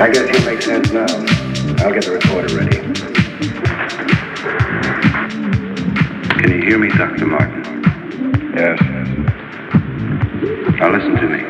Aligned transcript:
I 0.00 0.08
guess 0.08 0.34
you 0.34 0.46
make 0.46 0.62
sense 0.62 0.90
now. 0.92 1.04
I'll 1.84 1.92
get 1.92 2.06
the 2.06 2.12
recorder 2.12 2.56
ready. 2.56 2.78
Can 6.40 6.50
you 6.50 6.62
hear 6.62 6.78
me, 6.78 6.88
Dr. 6.88 7.26
Martin? 7.26 7.82
Yes. 8.56 8.80
Now 10.80 10.90
listen 10.90 11.16
to 11.16 11.28
me. 11.28 11.44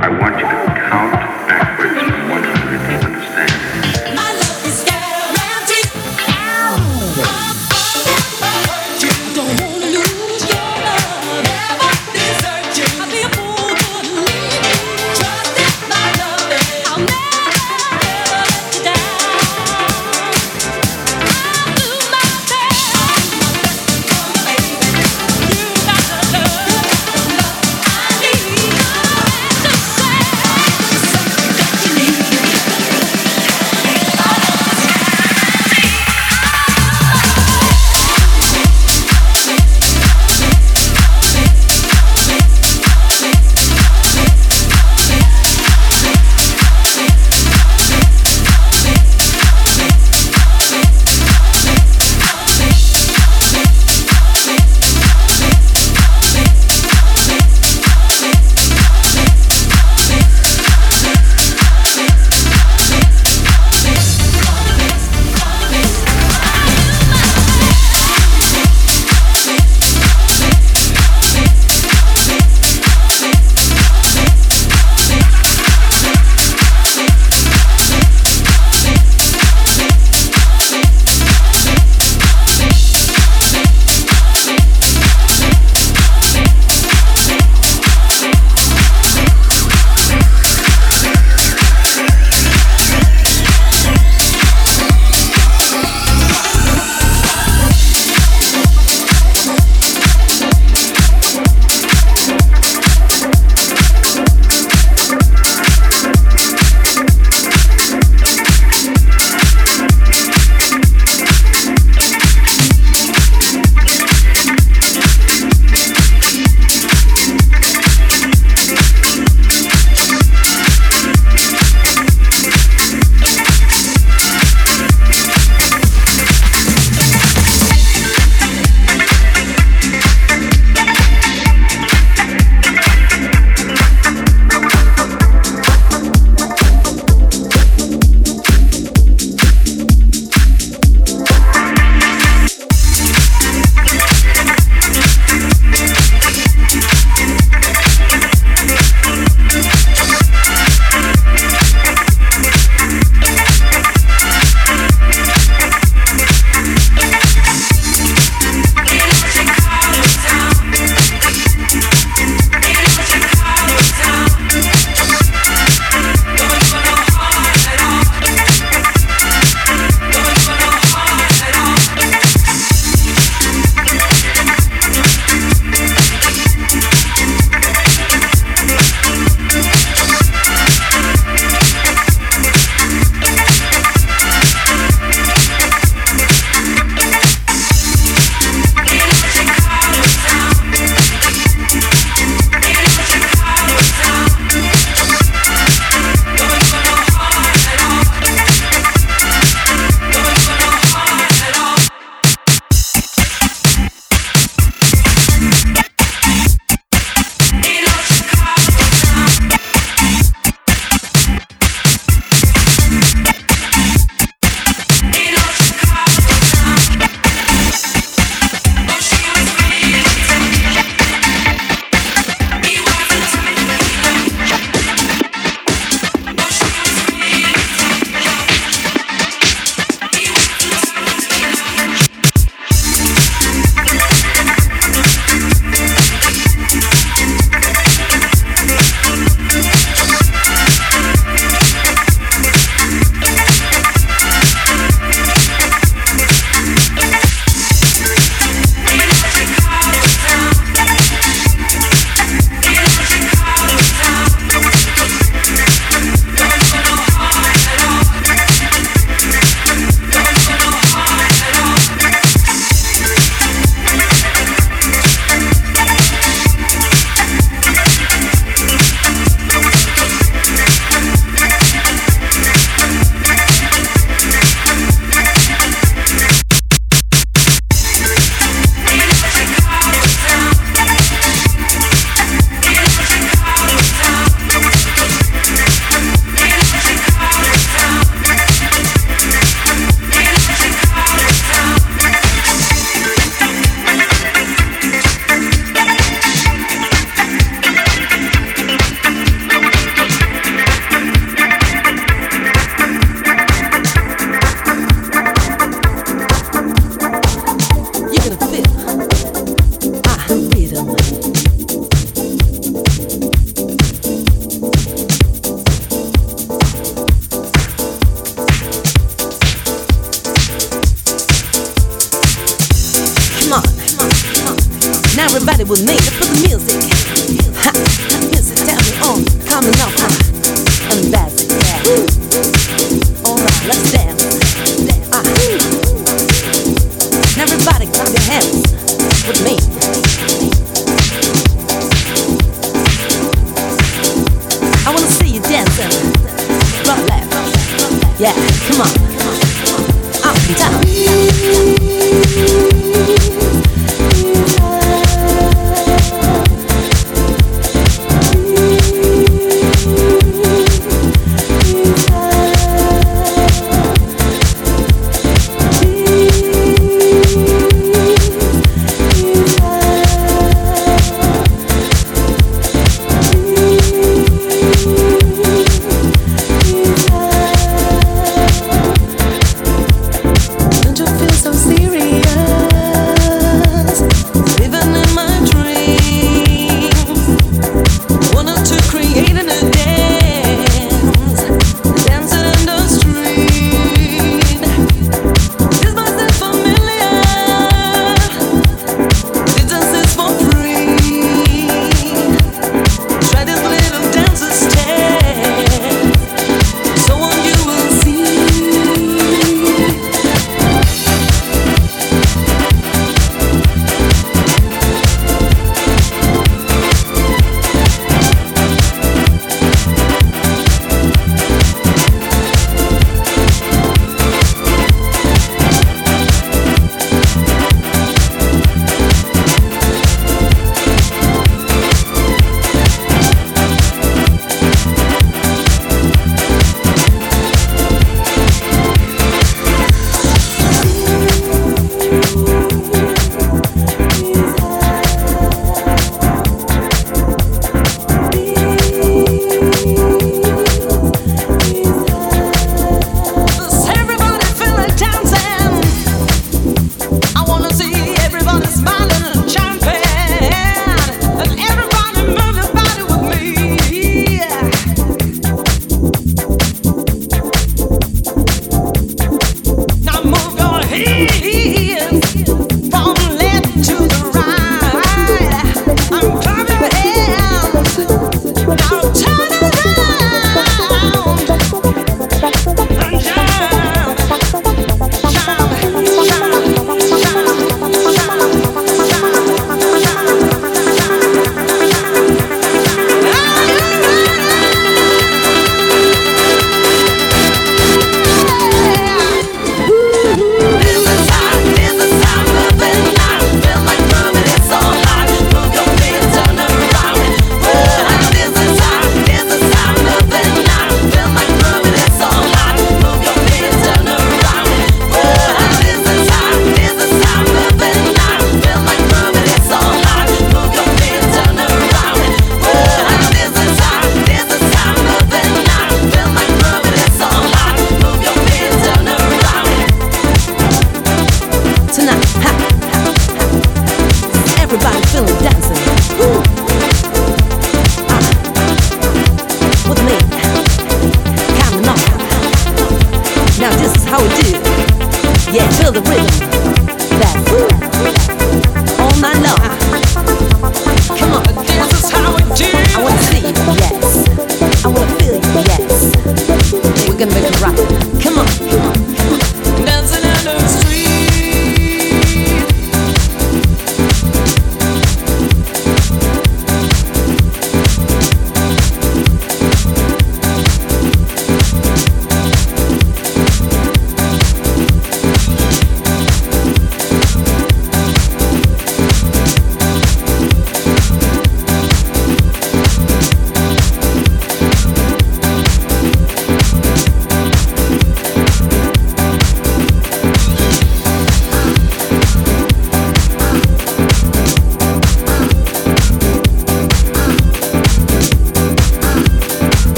I 0.00 0.08
want 0.18 0.38
you 0.40 0.48
to 0.48 0.53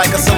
like 0.00 0.14
a 0.14 0.29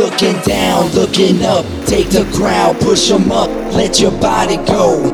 Looking 0.00 0.40
down, 0.48 0.88
looking 0.92 1.42
up. 1.42 1.66
Take 1.84 2.08
the 2.08 2.24
ground, 2.32 2.80
push 2.80 3.10
them 3.10 3.30
up. 3.30 3.50
Let 3.74 4.00
your 4.00 4.12
body 4.12 4.56
go. 4.56 5.12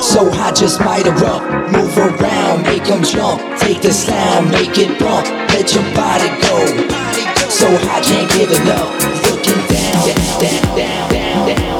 So 0.00 0.30
I 0.30 0.50
just 0.50 0.80
might 0.80 1.06
erupt. 1.06 1.44
Move 1.70 1.98
around, 1.98 2.62
make 2.62 2.84
them 2.84 3.04
jump. 3.04 3.42
Take 3.60 3.82
the 3.82 3.92
sound, 3.92 4.50
make 4.50 4.78
it 4.78 4.98
bump. 4.98 5.26
Let 5.50 5.74
your 5.74 5.84
body 5.94 6.30
go. 6.40 6.56
So 7.50 7.66
I 7.68 8.00
can't 8.00 8.30
give 8.32 8.50
it 8.50 8.66
up. 8.66 8.88
Looking 9.28 9.60
down, 9.68 10.08
down, 10.08 10.78
down, 10.78 11.10
down, 11.12 11.56
down. 11.58 11.73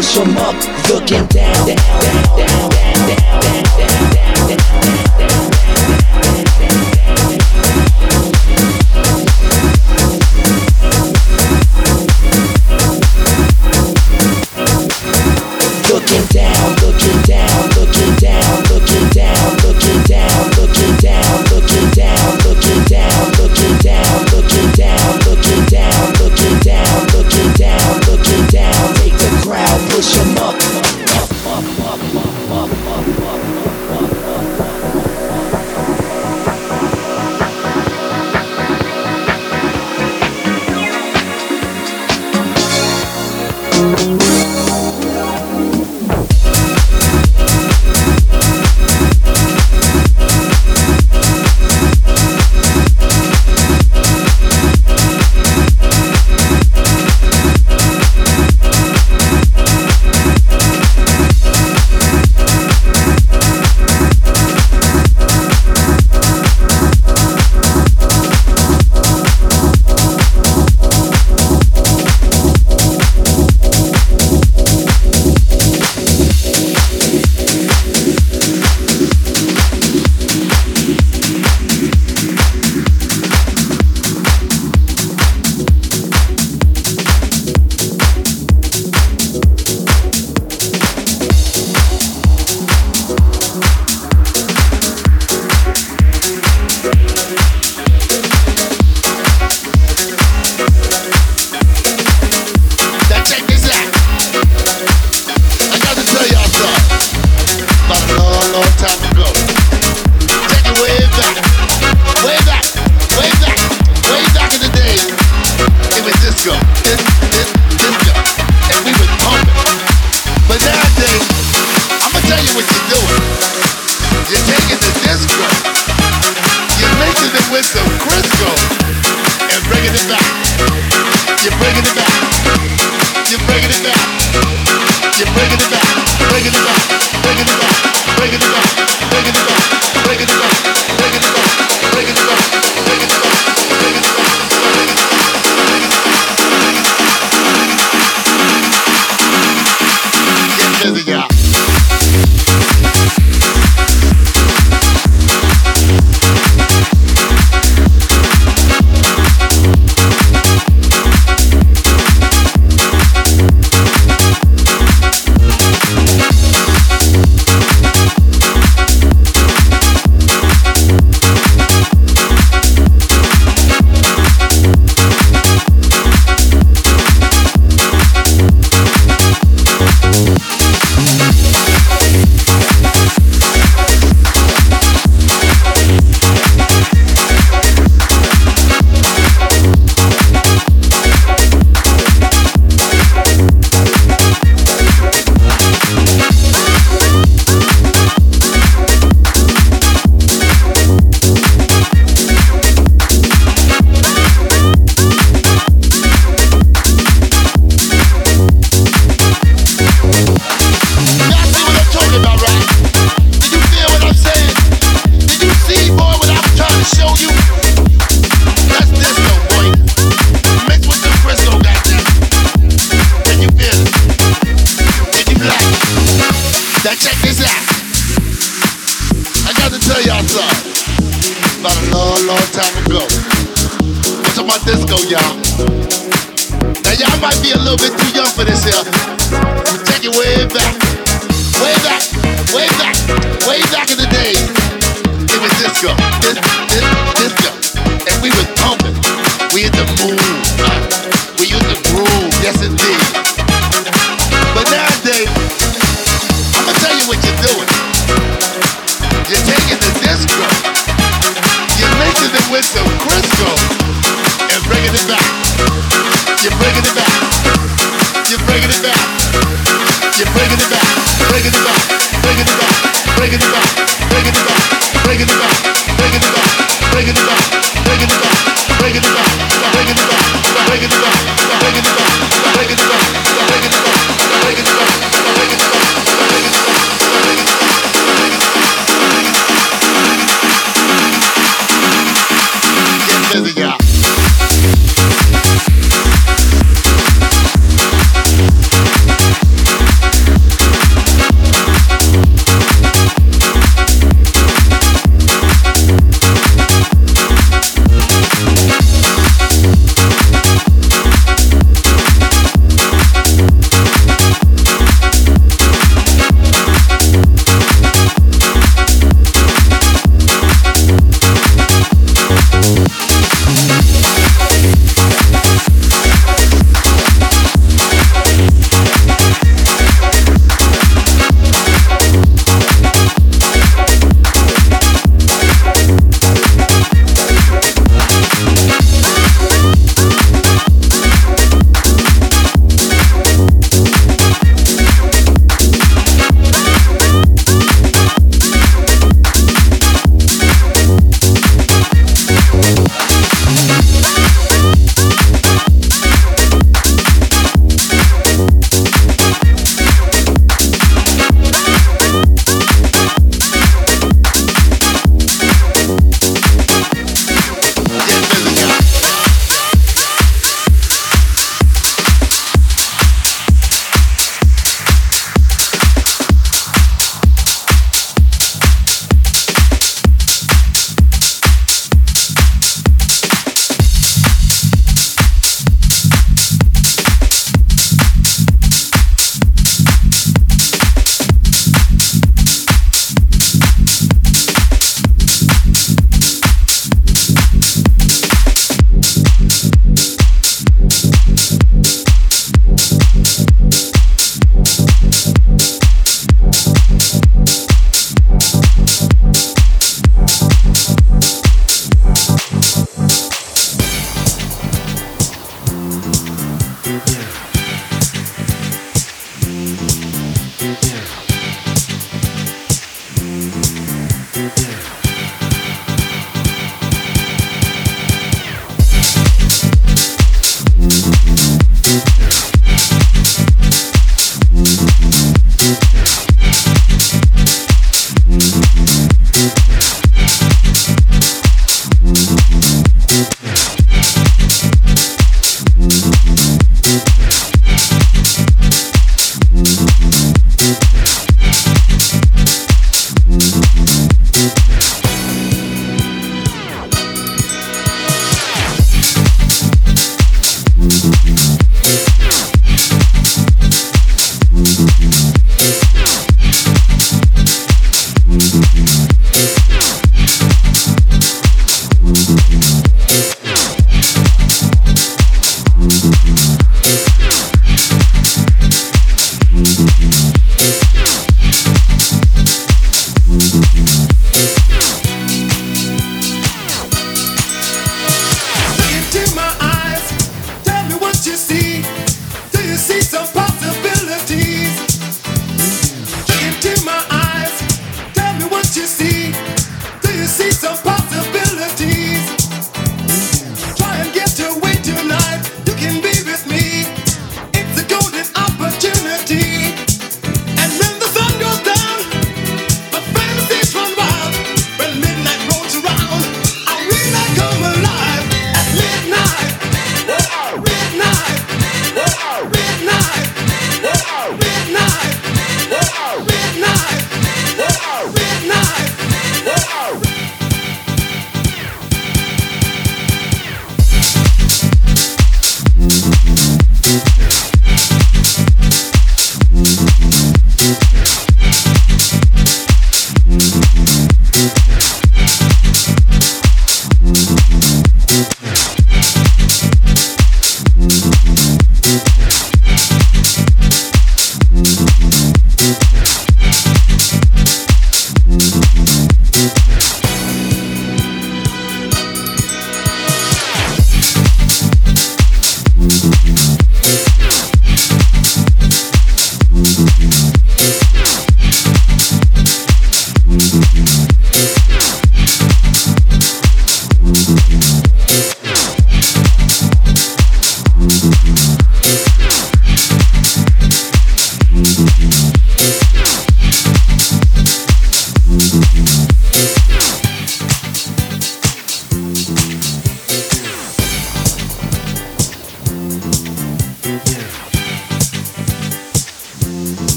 push 0.00 0.14
them 0.14 0.36
up, 0.38 0.54
looking 0.88 1.26
down, 1.26 1.66
down, 1.66 1.76
down, 1.76 2.36
down, 2.36 2.70
down, 2.70 2.70
down, 2.70 3.40
down. 3.76 4.10
down. 4.10 4.19